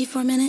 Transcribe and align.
you 0.00 0.06
for 0.06 0.20
a 0.20 0.24
minute? 0.24 0.47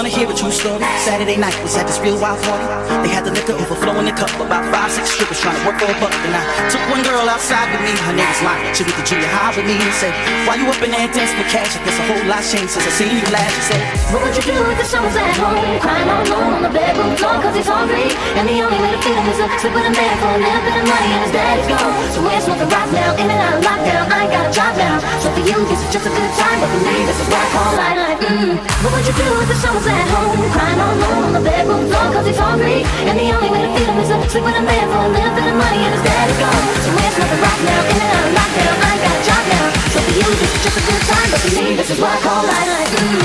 Wanna 0.00 0.16
hear 0.16 0.24
a 0.24 0.32
true 0.32 0.48
story. 0.48 0.80
Saturday 1.04 1.36
night 1.36 1.52
was 1.60 1.76
at 1.76 1.84
this 1.84 2.00
real 2.00 2.16
wild 2.16 2.40
party. 2.48 2.64
They 3.04 3.12
had 3.12 3.20
the 3.20 3.36
liquor 3.36 3.52
overflowing 3.52 4.08
the 4.08 4.16
cup. 4.16 4.32
About 4.40 4.64
five, 4.72 4.88
six 4.88 5.12
strippers 5.12 5.36
trying 5.44 5.60
to 5.60 5.64
work 5.68 5.76
for 5.76 5.92
a 5.92 5.96
buck. 6.00 6.08
And 6.24 6.32
I 6.32 6.40
took 6.72 6.80
one 6.88 7.04
girl 7.04 7.28
outside 7.28 7.68
with 7.68 7.84
me. 7.84 7.92
Her 8.08 8.16
name 8.16 8.24
was 8.24 8.40
Lonnie. 8.40 8.72
She 8.72 8.80
went 8.80 8.96
to 8.96 9.04
junior 9.04 9.28
high 9.28 9.52
with 9.52 9.68
me 9.68 9.76
and 9.76 9.92
said, 10.00 10.16
Why 10.48 10.56
you 10.56 10.72
up 10.72 10.80
in 10.80 10.88
there 10.88 11.04
dancing 11.12 11.36
for 11.36 11.44
cash? 11.52 11.76
I 11.76 11.84
guess 11.84 12.00
a 12.00 12.04
whole 12.08 12.24
lot's 12.24 12.48
changed 12.48 12.72
since 12.72 12.88
I 12.88 12.92
seen 12.96 13.12
you 13.12 13.28
last. 13.28 13.52
She 13.52 13.76
said, 13.76 13.80
What 14.08 14.24
would 14.24 14.32
you 14.40 14.44
do 14.48 14.56
if 14.72 14.76
the 14.80 14.88
son 14.88 15.04
was 15.04 15.12
at 15.20 15.36
home 15.36 15.60
Crying 15.84 16.08
all 16.08 16.24
alone 16.24 16.52
on 16.56 16.62
the 16.64 16.72
bedroom 16.72 17.12
floor 17.20 17.36
cause 17.44 17.52
he's 17.52 17.68
hungry 17.68 18.08
And 18.40 18.48
the 18.48 18.56
only 18.56 18.80
way 18.80 18.96
to 18.96 19.00
feed 19.04 19.16
him 19.20 19.28
is 19.28 19.36
to 19.36 19.52
sleep 19.60 19.76
with 19.76 19.84
a 19.84 19.92
man 19.92 20.14
for 20.16 20.32
a 20.32 20.40
little 20.40 20.64
bit 20.64 20.80
of 20.80 20.86
money 20.88 21.10
and 21.12 21.22
his 21.28 21.32
daddy's 21.36 21.68
gone 21.68 21.92
So 22.16 22.24
we're 22.24 22.40
smoking 22.40 22.72
rock 22.72 22.88
now, 22.88 23.20
in 23.20 23.28
and 23.28 23.36
out 23.36 23.52
of 23.52 23.68
lockdown 23.68 24.04
I 24.08 24.16
ain't 24.24 24.32
got 24.32 24.48
a 24.48 24.52
job 24.52 24.72
now 24.80 24.96
So 25.20 25.28
for 25.28 25.44
you 25.44 25.60
this 25.68 25.80
is 25.84 25.90
just 25.92 26.08
a 26.08 26.12
good 26.16 26.32
time 26.40 26.56
But 26.56 26.72
for 26.72 26.80
me 26.88 26.96
this 27.04 27.20
is 27.20 27.26
what 27.28 27.40
I 27.44 27.48
call 27.52 27.70
life 27.76 28.20
mm. 28.24 28.54
What 28.80 28.90
would 28.96 29.04
you 29.04 29.12
do 29.12 29.28
if 29.44 29.48
the 29.48 29.58
son 29.60 29.72
was 29.76 29.89
at 29.90 30.06
home 30.14 30.38
Crying 30.54 30.78
all 30.80 30.94
alone 30.94 31.22
on 31.28 31.32
the 31.34 31.40
bedroom 31.42 31.86
floor 31.90 32.06
cause 32.14 32.26
he's 32.26 32.38
hungry 32.38 32.84
And 33.08 33.18
the 33.18 33.26
only 33.34 33.50
way 33.50 33.62
to 33.66 33.70
feed 33.74 33.88
him 33.90 33.98
is 33.98 34.08
to 34.08 34.28
sleep 34.30 34.44
with 34.44 34.56
a 34.56 34.62
man 34.62 34.86
for 34.90 35.00
a 35.02 35.08
little 35.10 35.34
bit 35.34 35.46
of 35.50 35.56
money 35.58 35.80
and 35.86 35.92
his 35.94 36.02
daddy's 36.04 36.38
gone. 36.38 36.64
So 36.84 36.88
we're 36.94 37.10
smoking 37.14 37.40
rock 37.42 37.58
now, 37.66 37.80
in 37.90 37.96
and 37.98 38.12
out 38.14 38.24
of 38.28 38.32
lockdown 38.38 38.74
I 38.78 38.80
ain't 38.94 39.02
got 39.04 39.14
a 39.18 39.22
job 39.26 39.42
now. 39.50 39.66
So 39.94 39.98
for 40.04 40.12
you 40.14 40.28
this 40.38 40.50
is 40.54 40.62
just 40.64 40.76
a 40.78 40.82
good 40.86 41.02
time 41.10 41.28
But 41.32 41.40
for 41.42 41.52
me 41.58 41.74
this 41.74 41.90
is 41.90 41.98
what 41.98 42.10
I 42.14 42.18
call 42.22 42.42
life. 42.46 42.68
like, 42.70 42.90
mm. 43.00 43.18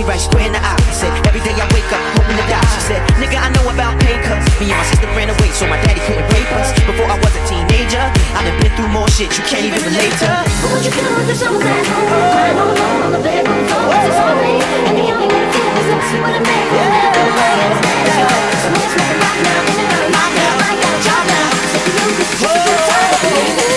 Me 0.00 0.06
right 0.08 0.16
square 0.16 0.48
in 0.48 0.56
the 0.56 0.62
eye. 0.64 0.80
said, 0.96 1.12
Every 1.28 1.44
day 1.44 1.52
I 1.52 1.68
wake 1.76 1.92
up 1.92 2.00
hoping 2.16 2.32
to 2.32 2.46
die. 2.48 2.64
She 2.72 2.80
said, 2.88 3.04
Nigga, 3.20 3.36
I 3.36 3.52
know 3.52 3.68
about 3.68 4.00
pay 4.00 4.16
cuts. 4.24 4.48
Me 4.56 4.72
and 4.72 4.80
my 4.80 4.86
sister 4.88 5.04
ran 5.12 5.28
away, 5.28 5.52
so 5.52 5.68
my 5.68 5.76
daddy 5.84 6.00
couldn't 6.08 6.24
rape 6.32 6.48
us. 6.56 6.72
Before 6.88 7.04
I 7.04 7.20
was 7.20 7.28
a 7.36 7.42
teenager, 7.44 8.00
I've 8.32 8.48
been 8.64 8.72
through 8.80 8.88
more 8.96 9.04
shit 9.12 9.28
you 9.36 9.44
can't 9.44 9.60
even 9.60 9.76
relate 9.84 10.16
to. 10.24 10.28
What 10.64 10.72
would 10.72 10.88
you 10.88 10.92
do 10.96 11.04
if 11.04 11.28
the 11.28 11.36
son 11.36 11.52
was 11.52 11.68
at 11.68 11.84
home? 11.84 12.08
Crying 12.32 12.56
all 12.56 12.72
alone 12.72 13.00
on 13.04 13.12
the 13.12 13.20
bedroom 13.20 13.60
floor 13.68 13.92
cause 13.92 14.08
it's 14.08 14.16
hungry 14.16 14.56
And 14.88 14.94
the 14.96 15.04
only 15.12 15.28
way 15.28 15.36
to 15.36 15.48
feel 15.52 15.68
is 15.68 15.86
to 15.92 15.96
sleep 16.08 16.24
with 16.24 16.40
a 16.40 16.42
man 16.48 16.64
for 16.64 16.80
a 16.80 16.88
little 16.96 17.12
bit 17.12 17.26
of 17.28 17.36
money 17.36 17.60
and 17.60 17.72
his 17.76 17.82
daddy's 17.84 18.16
gone 18.24 18.56
So 18.56 18.68
we're 18.72 18.88
smoking 18.96 19.20
now, 19.20 19.60
in 19.68 19.76
and 19.84 19.88
out 19.92 20.00
of 20.00 20.16
lockdown 20.16 20.56
I 20.64 20.68
ain't 20.72 20.80
got 20.80 20.96
a 20.96 21.00
job 21.04 21.22
now 21.28 21.48
So 21.60 21.76
for 21.76 21.92
you 21.92 22.08
this 22.16 22.28
is 22.32 22.40
just 22.40 22.56
a 22.56 22.62
good 22.64 22.80
time 22.88 23.04
But 23.04 23.20
for 23.20 23.30
me 23.36 23.44
this 23.52 23.68
is 23.68 23.69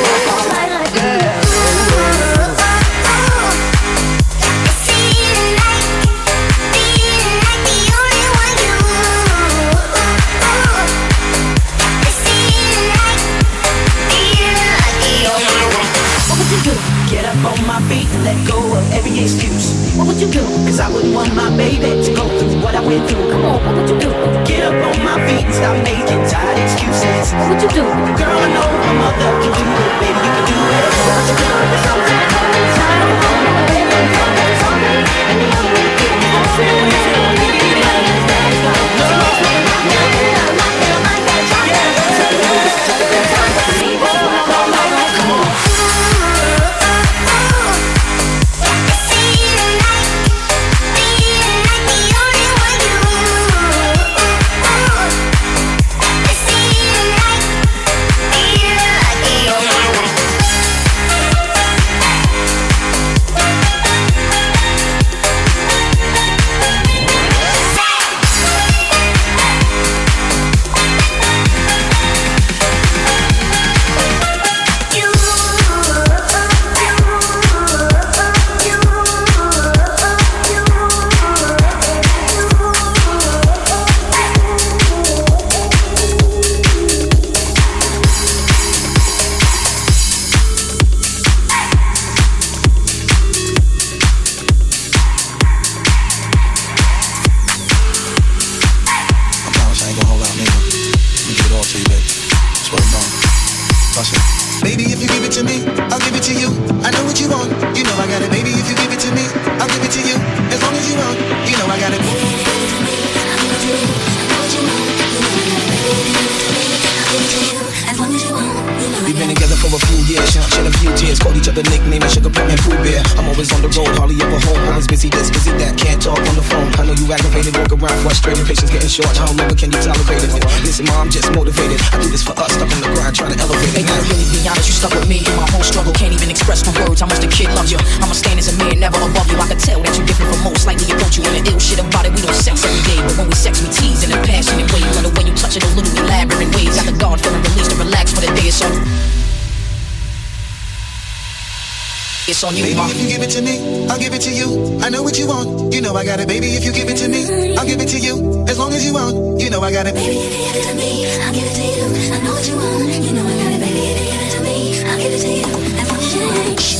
excuse. 19.24 19.96
What 19.96 20.08
would 20.08 20.20
you 20.20 20.28
do? 20.28 20.44
Cause 20.68 20.80
I 20.80 20.92
wouldn't 20.92 21.16
want 21.16 21.34
my 21.34 21.50
baby 21.56 21.90
to 22.04 22.12
go 22.14 22.28
through 22.38 22.60
what 22.62 22.76
I 22.76 22.82
went 22.82 23.10
through. 23.10 23.32
Come 23.32 23.46
on, 23.46 23.64
what 23.66 23.76
would 23.76 23.90
you 23.90 24.00
do? 24.00 24.12
Get 24.46 24.68
up 24.68 24.76
on 24.76 24.98
my 25.04 25.16
feet 25.26 25.46
and 25.46 25.56
stop 25.56 25.78
making 25.84 26.22
tired 26.28 26.60
excuses. 26.60 27.34
What 27.34 27.50
would 27.50 27.62
you 27.64 27.70
do? 27.70 27.84
Girl, 28.20 28.38
I 28.46 28.48
know 28.56 28.70
my 28.86 28.94
mother 29.00 29.32
can 29.44 29.54
do 29.56 29.83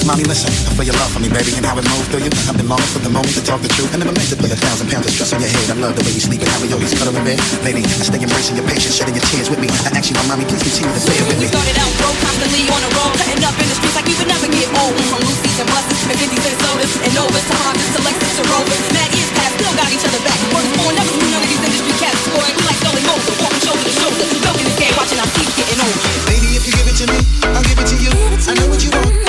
Mommy, 0.04 0.28
listen, 0.28 0.52
I 0.68 0.76
feel 0.76 0.92
your 0.92 1.00
love 1.00 1.16
for 1.16 1.24
me, 1.24 1.32
baby, 1.32 1.56
and 1.56 1.64
how 1.64 1.80
it 1.80 1.88
moves 1.88 2.12
through 2.12 2.28
you. 2.28 2.32
I've 2.52 2.60
been 2.60 2.68
longing 2.68 2.92
for 2.92 3.00
the 3.00 3.08
moment 3.08 3.32
to 3.40 3.44
talk 3.48 3.64
the 3.64 3.72
truth. 3.72 3.88
I 3.96 4.04
never 4.04 4.12
meant 4.12 4.28
to 4.28 4.36
put 4.36 4.52
a 4.52 4.60
thousand 4.60 4.92
pounds 4.92 5.08
of 5.08 5.16
stress 5.16 5.32
on 5.32 5.40
your 5.40 5.48
head. 5.48 5.64
I 5.72 5.80
love 5.80 5.96
the 5.96 6.04
way 6.04 6.12
you 6.12 6.20
sleep 6.20 6.44
and 6.44 6.52
how 6.52 6.60
we 6.60 6.68
always 6.76 6.92
cuddle 6.92 7.16
in 7.16 7.24
bed. 7.24 7.40
baby. 7.64 7.88
I 7.88 8.04
stay 8.04 8.20
embracing 8.20 8.60
your 8.60 8.68
patience, 8.68 9.00
shedding 9.00 9.16
your 9.16 9.24
tears 9.32 9.48
with 9.48 9.64
me. 9.64 9.72
I 9.88 9.96
ask 9.96 10.12
you, 10.12 10.20
my 10.20 10.28
mommy, 10.28 10.44
please 10.44 10.60
continue 10.60 10.92
to 10.92 11.00
bear 11.08 11.24
with 11.24 11.40
me. 11.40 11.48
We 11.48 11.56
started 11.56 11.80
out 11.80 11.94
broke, 12.04 12.20
constantly 12.20 12.68
on 12.68 12.82
the 12.84 12.92
road, 13.00 13.16
cutting 13.16 13.48
up 13.48 13.56
in 13.56 13.68
the 13.72 13.76
streets 13.80 13.96
like 13.96 14.08
we 14.12 14.16
would 14.20 14.28
never 14.28 14.48
get 14.52 14.68
old. 14.76 14.92
From 15.08 15.24
Lucy's 15.24 15.58
and 15.64 15.70
buses, 15.72 16.00
and 16.12 16.18
50s 16.20 16.46
and 16.52 16.58
sodas, 16.60 16.94
and 17.00 17.12
Novas 17.16 17.46
to 17.48 17.56
Hondas 17.64 17.90
to 17.96 18.00
Lexus 18.04 18.34
to 18.36 18.44
Rovers. 18.52 18.84
Mad 18.92 19.08
years 19.16 19.32
past, 19.40 19.56
still 19.56 19.72
got 19.80 19.88
each 19.88 20.04
other 20.04 20.20
back. 20.28 20.36
Words 20.52 20.68
born, 20.84 20.94
never 21.00 21.12
seen 21.16 21.32
none 21.32 21.40
of 21.40 21.48
these 21.48 21.64
industry 21.64 21.96
cats 21.96 22.20
scoring. 22.28 22.52
We 22.60 22.64
like 22.68 22.80
Dolly 22.84 23.04
Moses, 23.08 23.40
walking 23.40 23.64
shoulder 23.64 23.88
to 23.88 23.94
shoulder. 23.96 24.26
Milking 24.52 24.68
this 24.68 24.76
game, 24.84 24.94
watching 25.00 25.20
our 25.24 25.32
teeth 25.32 25.54
getting 25.56 25.80
old. 25.80 25.96
Baby, 26.28 26.60
if 26.60 26.68
you 26.68 26.76
give 26.76 26.92
it 26.92 26.98
to 27.00 27.06
me, 27.08 27.20
I'll 27.56 27.64
give 27.64 27.80
it 27.80 27.88
to 27.88 27.96
you. 28.04 28.12
I 28.12 28.52
know 28.60 28.68
what 28.68 28.84
you 28.84 28.92
want 28.92 29.23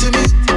to 0.00 0.10
me. 0.12 0.49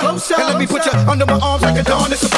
closer. 0.00 0.34
And 0.34 0.48
let 0.48 0.58
me 0.58 0.66
put 0.66 0.84
you 0.86 0.92
under 1.10 1.26
my 1.26 1.38
arms 1.40 1.62
like 1.62 1.78
a 1.78 1.82
dawn. 1.82 2.12
It's 2.12 2.22
a 2.22 2.33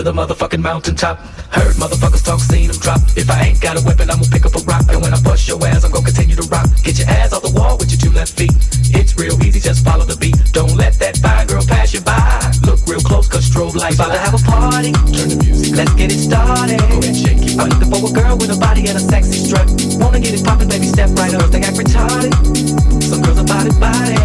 to 0.00 0.12
the 0.12 0.16
motherfucking 0.16 0.60
mountaintop. 0.60 1.18
Heard 1.52 1.76
motherfuckers 1.76 2.24
talk, 2.24 2.40
seen 2.40 2.68
them 2.68 2.78
drop. 2.80 3.00
If 3.16 3.28
I 3.28 3.52
ain't 3.52 3.60
got 3.60 3.76
a 3.76 3.82
weapon, 3.84 4.08
I'm 4.08 4.20
gonna 4.20 4.32
pick 4.32 4.46
up 4.46 4.56
a 4.56 4.62
rock. 4.64 4.84
And 4.88 5.02
when 5.02 5.12
I 5.12 5.20
bust 5.20 5.46
your 5.48 5.60
ass, 5.66 5.84
I'm 5.84 5.92
gonna 5.92 6.06
continue 6.06 6.36
to 6.36 6.46
rock. 6.48 6.68
Get 6.82 6.98
your 6.98 7.08
ass 7.08 7.32
off 7.32 7.42
the 7.42 7.52
wall 7.52 7.76
with 7.76 7.92
your 7.92 8.00
two 8.00 8.12
left 8.16 8.32
feet. 8.32 8.52
It's 8.96 9.16
real 9.18 9.36
easy, 9.44 9.60
just 9.60 9.84
follow 9.84 10.04
the 10.04 10.16
beat. 10.16 10.36
Don't 10.52 10.74
let 10.76 10.94
that 11.04 11.18
fine 11.18 11.46
girl 11.46 11.64
pass 11.66 11.92
you 11.92 12.00
by. 12.00 12.16
Look 12.64 12.80
real 12.86 13.00
close, 13.00 13.28
cause 13.28 13.44
strobe 13.44 13.76
lights. 13.76 13.96
About 13.96 14.12
to 14.16 14.20
have 14.20 14.34
a 14.34 14.42
party. 14.48 14.92
Turn 15.12 15.28
the 15.28 15.38
music. 15.44 15.76
Let's 15.76 15.92
get 15.94 16.08
it 16.12 16.20
started. 16.20 16.80
Go 16.80 16.96
ahead, 17.04 17.16
shake 17.16 17.44
it. 17.44 17.60
I'm 17.60 17.68
looking 17.68 17.90
for 17.92 18.00
a 18.00 18.12
girl 18.16 18.36
with 18.40 18.56
a 18.56 18.58
body 18.58 18.88
and 18.88 18.96
a 18.96 19.04
sexy 19.04 19.36
strut. 19.36 19.68
Wanna 20.00 20.20
get 20.20 20.32
it 20.32 20.44
poppin', 20.44 20.68
baby, 20.68 20.86
step 20.86 21.10
right 21.20 21.34
up. 21.34 21.50
They 21.50 21.60
act 21.60 21.76
retarded. 21.76 22.32
Some 23.04 23.20
girls 23.20 23.38
about 23.38 23.66
it, 23.66 23.76
body. 23.76 24.19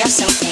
yourself. 0.00 0.49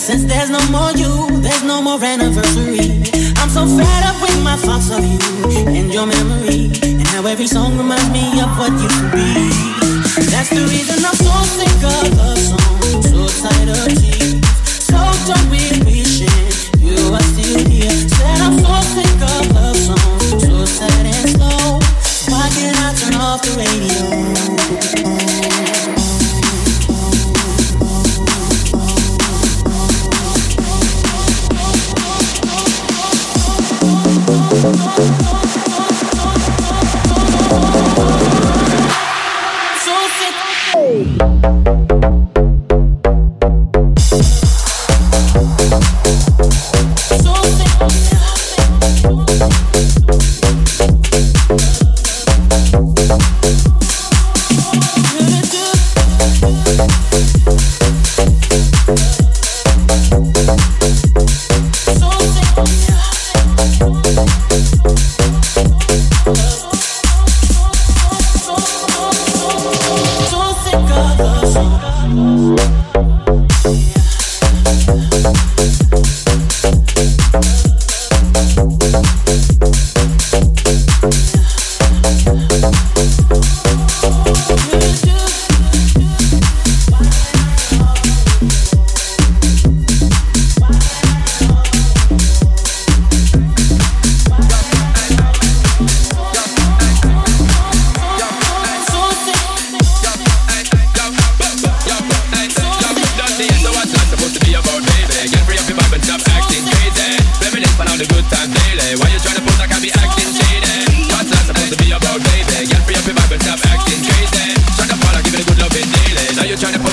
since 0.00 0.24
there's 0.24 0.48
no 0.48 0.58
more 0.70 0.92
you, 0.92 1.40
there's 1.42 1.62
no 1.62 1.82
more 1.82 2.02
anniversary. 2.02 3.02
I'm 3.36 3.50
so 3.50 3.66
fed 3.66 4.02
up 4.04 4.20
with 4.22 4.42
my 4.42 4.56
thoughts 4.56 4.90
of 4.90 5.04
you 5.04 5.18
and 5.68 5.92
your 5.92 6.06
memory, 6.06 6.70
and 6.82 7.06
how 7.08 7.26
every 7.26 7.46
song 7.46 7.76
reminds 7.76 8.08
me 8.08 8.40
of 8.40 8.50
what 8.58 8.72
you 8.80 8.88
could 8.88 9.12
be. 9.12 9.39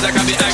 Zeca 0.02 0.24
Biel. 0.24 0.47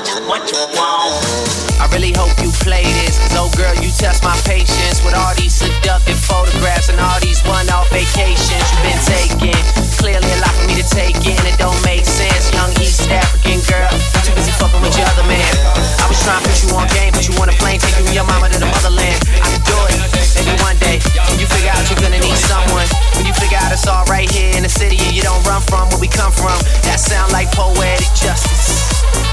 I 0.00 1.84
really 1.92 2.16
hope 2.16 2.32
you 2.40 2.48
play 2.64 2.88
this. 3.04 3.20
Cause 3.20 3.36
oh 3.36 3.52
girl, 3.52 3.76
you 3.84 3.92
test 3.92 4.24
my 4.24 4.32
patience 4.48 5.04
with 5.04 5.12
all 5.12 5.36
these 5.36 5.52
seductive 5.52 6.16
photographs 6.16 6.88
and 6.88 6.96
all 6.96 7.20
these 7.20 7.44
one-off 7.44 7.84
vacations 7.92 8.64
you've 8.72 8.80
been 8.80 9.02
taking. 9.04 9.60
Clearly 10.00 10.24
a 10.24 10.40
lot 10.40 10.56
for 10.56 10.64
me 10.72 10.80
to 10.80 10.86
take 10.88 11.20
in. 11.28 11.36
It 11.44 11.60
don't 11.60 11.76
make 11.84 12.08
sense. 12.08 12.48
Young 12.56 12.72
East 12.80 13.12
African 13.12 13.60
girl, 13.68 13.92
too 14.24 14.32
busy 14.32 14.56
fucking 14.56 14.80
with 14.80 14.96
your 14.96 15.04
other 15.04 15.26
man. 15.28 15.52
I 15.76 16.08
was 16.08 16.16
trying 16.24 16.40
to 16.40 16.48
put 16.48 16.56
you 16.64 16.72
on 16.80 16.88
game, 16.96 17.12
put 17.12 17.28
you 17.28 17.36
on 17.36 17.52
a 17.52 17.56
plane, 17.60 17.76
take 17.76 18.00
you 18.00 18.08
and 18.08 18.16
your 18.16 18.24
mama 18.24 18.48
to 18.48 18.56
the 18.56 18.72
motherland. 18.72 19.20
I 19.36 19.52
could 19.52 19.68
do 19.68 19.76
it. 19.92 20.00
Maybe 20.32 20.56
one 20.64 20.80
day 20.80 20.96
when 21.28 21.36
you 21.36 21.44
figure 21.44 21.76
out 21.76 21.84
you're 21.92 22.00
gonna 22.00 22.24
need 22.24 22.40
someone. 22.40 22.88
When 23.20 23.28
you 23.28 23.36
figure 23.36 23.60
out 23.60 23.68
it's 23.68 23.84
all 23.84 24.08
right 24.08 24.32
here 24.32 24.56
in 24.56 24.64
the 24.64 24.72
city 24.72 24.96
and 24.96 25.12
you 25.12 25.20
don't 25.20 25.44
run 25.44 25.60
from 25.60 25.92
where 25.92 26.00
we 26.00 26.08
come 26.08 26.32
from. 26.32 26.56
That 26.88 26.96
sound 26.96 27.36
like 27.36 27.52
poetic 27.52 28.08
justice 28.16 28.69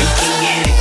non-stop 0.00 0.40
when 0.40 0.80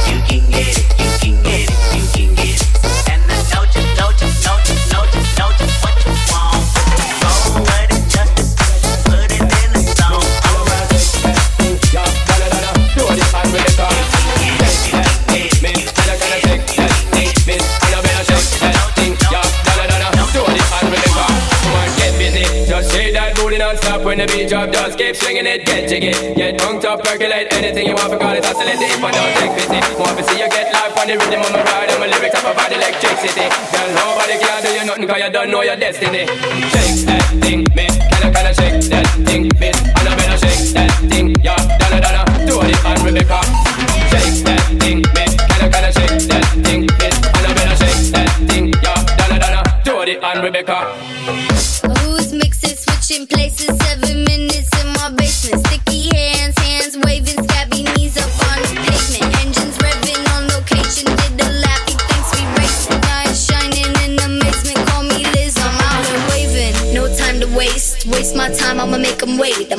the 24.19 24.27
beat 24.27 24.49
drop 24.49 24.67
Just 24.71 24.97
keep 24.99 25.15
swinging 25.15 25.47
it, 25.47 25.63
get 25.65 25.87
jiggy. 25.87 26.11
Get 26.35 26.59
drunk, 26.59 26.83
up, 26.83 26.99
percolate 27.03 27.47
anything 27.55 27.87
you 27.87 27.95
want 27.95 28.11
Forgot 28.11 28.35
it, 28.35 28.45
oscillate 28.45 28.75
if 28.75 28.99
I 28.99 29.11
don't 29.15 29.33
take 29.39 29.53
pity. 29.55 29.79
Want 29.95 30.17
to 30.19 30.23
see 30.27 30.39
you 30.43 30.49
get 30.51 30.67
life 30.75 30.95
on 30.99 31.07
the 31.07 31.15
rhythm 31.15 31.39
of 31.39 31.51
my 31.55 31.63
ride 31.63 31.89
And 31.89 31.99
my 32.03 32.07
lyrics 32.11 32.35
up 32.35 32.51
about 32.51 32.71
electricity. 32.71 33.47
Girl, 33.47 33.89
nobody 33.95 34.35
can 34.35 34.59
do 34.63 34.69
you 34.75 34.83
nothing 34.83 35.07
Cause 35.07 35.21
you 35.23 35.31
don't 35.31 35.49
know 35.51 35.63
your 35.63 35.79
destiny. 35.79 36.27
Shake 36.27 36.99
that 37.07 37.23
thing, 37.39 37.63
miss 37.71 37.95
Can 37.95 38.21
I, 38.23 38.29
can 38.35 38.45
I 38.45 38.51
shake 38.51 38.83
that 38.91 39.07
thing, 39.23 39.43
miss 39.55 39.77
And 39.79 40.07
I 40.07 40.11
better 40.19 40.37
shake 40.43 40.67
that 40.75 40.91
thing, 41.07 41.27
yeah. 41.39 41.59
Donna, 41.79 42.03
Donna, 42.03 42.23
do 42.43 42.55
it 42.67 42.75
and 42.75 42.99
Rebecca. 43.07 43.39
Shake 44.11 44.43
that 44.43 44.63
thing, 44.83 44.99
miss 45.15 45.31
Can 45.39 45.63
I, 45.63 45.67
can 45.71 45.83
I 45.87 45.91
shake 45.95 46.19
that 46.27 46.45
thing, 46.67 46.81
miss 46.99 47.15
And 47.23 47.45
I 47.47 47.51
better 47.55 47.77
shake 47.79 48.03
that 48.11 48.31
thing, 48.51 48.65
yeah. 48.83 48.99
Donna, 49.15 49.39
Donna, 49.39 49.61
do 49.87 50.03
it 50.03 50.19
and 50.19 50.43
Rebecca 50.43 51.08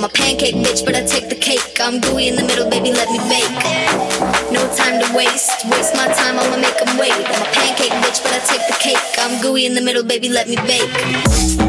I'm 0.00 0.06
a 0.06 0.08
pancake 0.08 0.54
bitch, 0.54 0.86
but 0.86 0.96
I 0.96 1.04
take 1.04 1.28
the 1.28 1.34
cake. 1.34 1.60
I'm 1.78 2.00
gooey 2.00 2.28
in 2.28 2.34
the 2.34 2.42
middle, 2.42 2.70
baby, 2.70 2.90
let 2.90 3.10
me 3.10 3.18
bake. 3.28 3.52
No 4.50 4.66
time 4.74 4.98
to 4.98 5.14
waste, 5.14 5.50
waste 5.68 5.94
my 5.94 6.08
time, 6.08 6.38
I'ma 6.38 6.56
make 6.56 6.80
'em 6.80 6.96
wait. 6.96 7.12
I'm 7.12 7.42
a 7.42 7.52
pancake 7.52 7.92
bitch, 7.92 8.22
but 8.22 8.32
I 8.32 8.38
take 8.48 8.66
the 8.66 8.78
cake. 8.80 8.96
I'm 9.18 9.42
gooey 9.42 9.66
in 9.66 9.74
the 9.74 9.82
middle, 9.82 10.02
baby, 10.02 10.30
let 10.30 10.48
me 10.48 10.56
bake. 10.66 11.59